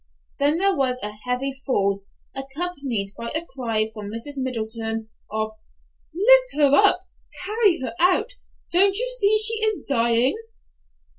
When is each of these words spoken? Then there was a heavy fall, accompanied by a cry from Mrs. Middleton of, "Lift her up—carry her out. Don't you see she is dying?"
Then 0.39 0.57
there 0.57 0.75
was 0.75 0.99
a 1.03 1.11
heavy 1.11 1.53
fall, 1.53 2.03
accompanied 2.33 3.11
by 3.15 3.29
a 3.35 3.45
cry 3.45 3.91
from 3.93 4.09
Mrs. 4.09 4.35
Middleton 4.39 5.09
of, 5.29 5.51
"Lift 6.11 6.55
her 6.55 6.73
up—carry 6.75 7.81
her 7.81 7.93
out. 7.99 8.33
Don't 8.71 8.97
you 8.97 9.07
see 9.09 9.37
she 9.37 9.53
is 9.63 9.85
dying?" 9.87 10.35